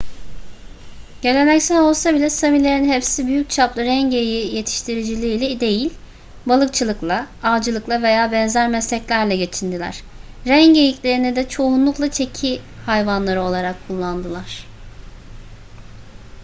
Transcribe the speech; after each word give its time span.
geleneksel 1.21 1.79
olsa 1.81 2.13
bile 2.13 2.29
samilerin 2.29 2.89
hepsi 2.91 3.27
büyük 3.27 3.49
çaplı 3.49 3.81
ren 3.83 4.09
geyiği 4.09 4.55
yetiştiriciliğiyle 4.55 5.59
değil 5.59 5.93
balıkçılıkla 6.45 7.27
avcılıkla 7.43 8.01
veya 8.01 8.31
benzer 8.31 8.69
mesleklerle 8.69 9.35
geçindiler 9.35 10.03
ren 10.47 10.73
geyiklerini 10.73 11.35
de 11.35 11.49
çoğunlukla 11.49 12.11
çeki 12.11 12.61
hayvanları 12.85 13.41
olarak 13.43 13.75
kullandılar 13.87 14.65